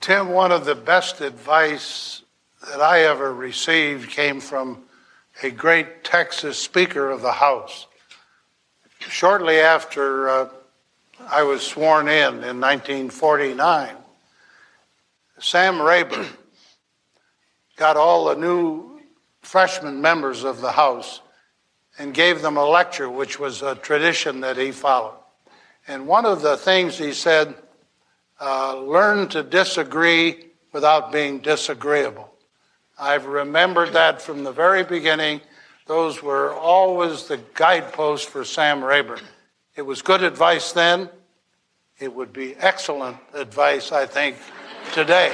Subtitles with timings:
[0.00, 2.22] Tim, one of the best advice
[2.68, 4.82] that I ever received came from
[5.42, 7.86] a great Texas Speaker of the House.
[8.98, 10.48] Shortly after uh,
[11.28, 13.94] I was sworn in in 1949,
[15.38, 16.26] Sam Rayburn
[17.76, 19.00] got all the new
[19.42, 21.20] freshman members of the House
[21.98, 25.18] and gave them a lecture, which was a tradition that he followed.
[25.86, 27.54] And one of the things he said,
[28.40, 32.30] uh, learn to disagree without being disagreeable.
[32.98, 35.40] I've remembered that from the very beginning.
[35.86, 39.20] Those were always the guideposts for Sam Rayburn.
[39.76, 41.08] It was good advice then.
[41.98, 44.36] It would be excellent advice, I think,
[44.92, 45.32] today.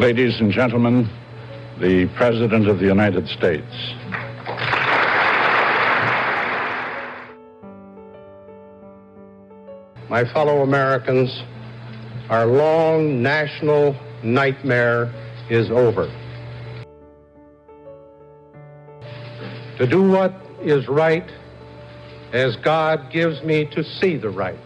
[0.00, 1.10] Ladies and gentlemen,
[1.78, 3.70] the President of the United States.
[10.08, 11.42] My fellow Americans,
[12.30, 15.12] our long national nightmare
[15.50, 16.06] is over.
[19.76, 21.30] To do what is right
[22.32, 24.58] as God gives me to see the right,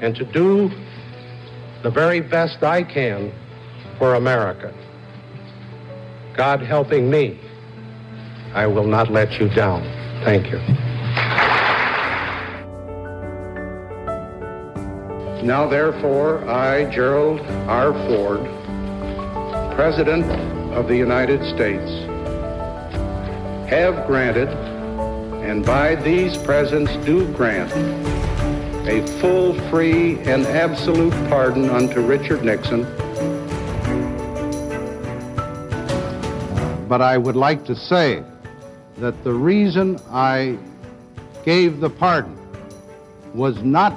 [0.00, 0.70] and to do
[1.82, 3.34] the very best I can
[4.00, 4.72] for America.
[6.34, 7.38] God helping me,
[8.54, 9.82] I will not let you down.
[10.24, 10.58] Thank you.
[15.46, 17.92] Now, therefore, I, Gerald R.
[18.06, 18.40] Ford,
[19.76, 20.24] President
[20.72, 21.90] of the United States,
[23.68, 24.48] have granted,
[25.44, 27.70] and by these presents do grant,
[28.88, 32.86] a full, free, and absolute pardon unto Richard Nixon
[36.90, 38.24] But I would like to say
[38.98, 40.58] that the reason I
[41.44, 42.36] gave the pardon
[43.32, 43.92] was not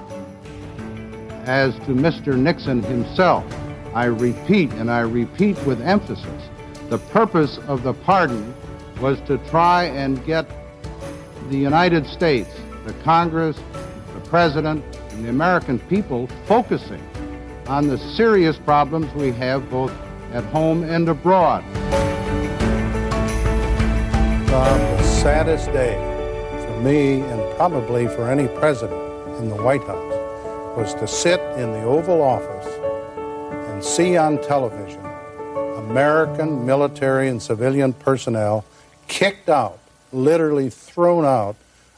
[1.46, 2.38] as to Mr.
[2.38, 3.44] Nixon himself.
[3.96, 6.44] I repeat, and I repeat with emphasis,
[6.90, 8.54] the purpose of the pardon
[9.02, 10.46] was to try and get
[11.50, 12.52] the United States,
[12.86, 13.58] the Congress,
[14.14, 17.02] the President, and the American people focusing
[17.66, 19.92] on the serious problems we have both
[20.32, 21.64] at home and abroad
[24.54, 25.96] the saddest day
[26.66, 29.02] for me and probably for any president
[29.40, 32.68] in the White House was to sit in the Oval Office
[33.70, 35.04] and see on television
[35.76, 38.64] American military and civilian personnel
[39.08, 39.80] kicked out,
[40.12, 41.56] literally thrown out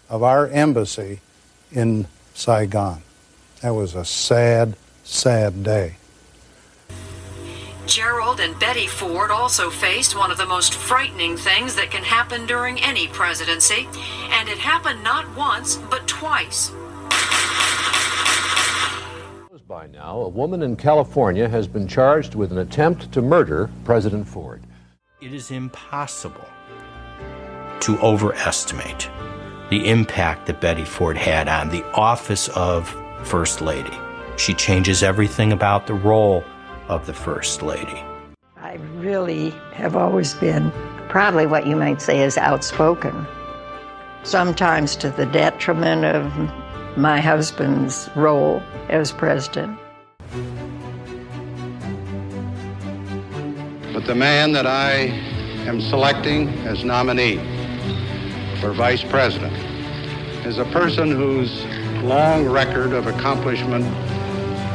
[0.10, 1.20] of our embassy
[1.74, 3.02] in Saigon.
[3.62, 5.96] That was a sad, sad day.
[7.88, 12.46] Gerald and Betty Ford also faced one of the most frightening things that can happen
[12.46, 13.88] during any presidency,
[14.32, 16.72] and it happened not once, but twice.
[19.68, 24.28] By now, a woman in California has been charged with an attempt to murder President
[24.28, 24.62] Ford.
[25.22, 26.48] It is impossible
[27.80, 29.10] to overestimate
[29.72, 33.98] the impact that Betty Ford had on the office of First Lady.
[34.38, 36.44] She changes everything about the role
[36.88, 38.04] of the First Lady.
[38.58, 40.72] I really have always been
[41.10, 43.26] probably what you might say is outspoken,
[44.24, 49.78] sometimes to the detriment of my husband's role as president.
[53.94, 54.92] But the man that I
[55.68, 57.38] am selecting as nominee
[58.60, 59.54] for vice president
[60.46, 61.66] is a person whose
[62.04, 63.86] long record of accomplishment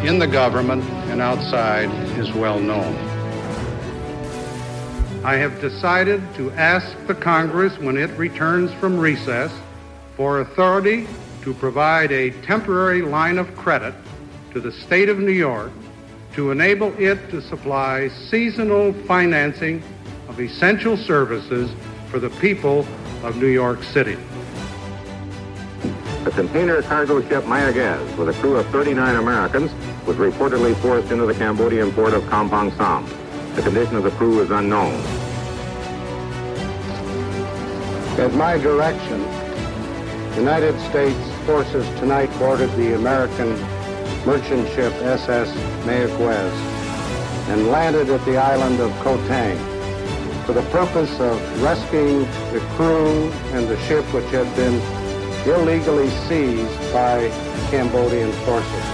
[0.05, 2.95] in the government and outside is well known.
[5.25, 9.53] I have decided to ask the Congress when it returns from recess
[10.17, 11.07] for authority
[11.43, 13.95] to provide a temporary line of credit
[14.53, 15.73] to the state of New York
[16.35, 19.83] to enable it to supply seasonal financing
[20.29, 21.71] of essential services
[22.09, 22.87] for the people
[23.25, 24.17] of New York City.
[26.25, 29.73] The container cargo ship Mayaguez, with a crew of 39 Americans,
[30.07, 33.09] was reportedly forced into the Cambodian port of Kampong Som.
[33.55, 34.93] The condition of the crew is unknown.
[38.21, 39.21] At my direction,
[40.37, 43.59] United States forces tonight boarded the American
[44.27, 45.49] merchant ship SS
[45.87, 46.53] Mayaguez
[47.49, 49.57] and landed at the island of Koh Tang
[50.45, 52.21] for the purpose of rescuing
[52.53, 55.00] the crew and the ship which had been
[55.47, 57.31] illegally seized by
[57.71, 58.85] Cambodian forces.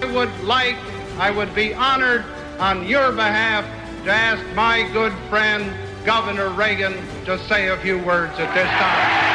[0.00, 0.76] I would like,
[1.18, 2.24] I would be honored
[2.60, 3.64] on your behalf
[4.04, 5.74] to ask my good friend,
[6.04, 6.94] Governor Reagan,
[7.24, 9.34] to say a few words at this time.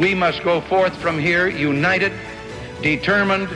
[0.00, 2.12] We must go forth from here united,
[2.82, 3.48] determined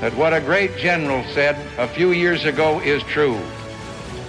[0.00, 3.38] that what a great general said a few years ago is true.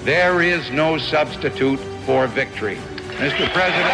[0.04, 2.78] There is no substitute for victory.
[3.20, 3.48] Mr.
[3.54, 3.94] President.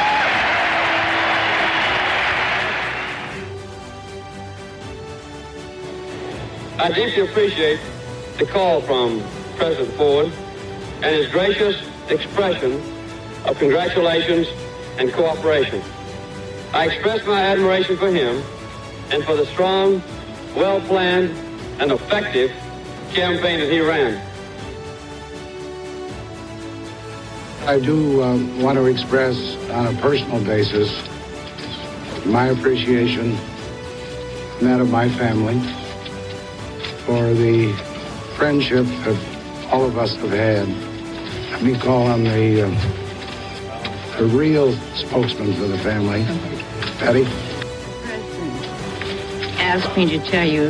[6.79, 7.81] I deeply appreciate
[8.37, 9.21] the call from
[9.57, 10.31] President Ford
[11.01, 11.75] and his gracious
[12.09, 12.81] expression
[13.43, 14.47] of congratulations
[14.99, 15.81] and cooperation.
[16.73, 18.41] I express my admiration for him
[19.11, 20.01] and for the strong,
[20.55, 21.31] well-planned,
[21.81, 22.51] and effective
[23.13, 24.36] campaign that he ran.
[27.67, 29.37] I do um, want to express
[29.71, 30.89] on a personal basis
[32.25, 35.59] my appreciation and that of my family
[37.05, 37.73] for the
[38.37, 40.69] friendship that all of us have had.
[41.51, 46.23] Let me call on the, uh, the real spokesman for the family,
[47.01, 47.25] Betty.
[48.01, 50.69] President asked me to tell you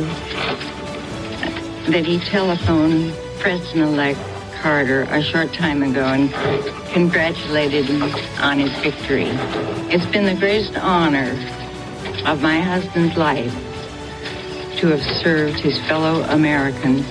[1.92, 4.18] that he telephoned President-elect
[4.60, 6.34] Carter a short time ago and
[6.92, 8.02] congratulated him
[8.40, 9.28] on his victory.
[9.90, 11.30] It's been the greatest honor
[12.26, 13.52] of my husband's life
[14.78, 17.06] to have served his fellow Americans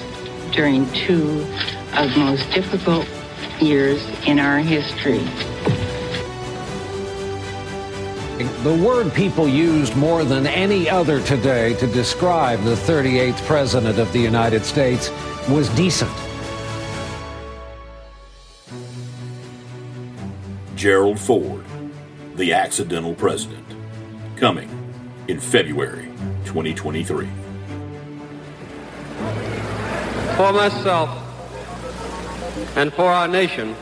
[0.54, 1.42] during two
[1.96, 3.08] of the most difficult
[3.60, 5.24] years in our history.
[8.64, 14.12] The word people used more than any other today to describe the 38th President of
[14.14, 15.10] the United States
[15.50, 16.27] was decent.
[20.78, 21.66] Gerald Ford,
[22.36, 23.66] the accidental president,
[24.36, 24.70] coming
[25.28, 26.06] in February
[26.46, 27.26] 2023.
[30.36, 31.10] For myself
[32.76, 33.76] and for our nation,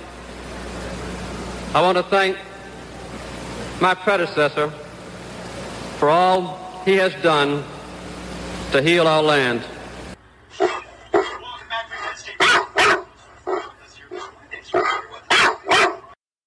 [1.73, 2.37] I want to thank
[3.81, 4.69] my predecessor
[5.99, 7.61] for all he has done
[8.71, 9.65] to heal our land.